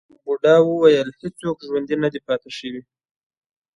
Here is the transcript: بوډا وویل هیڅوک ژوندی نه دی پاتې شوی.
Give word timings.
بوډا 0.23 0.55
وویل 0.69 1.09
هیڅوک 1.21 1.57
ژوندی 1.67 1.95
نه 2.03 2.09
دی 2.13 2.19
پاتې 2.27 2.49
شوی. 2.57 2.81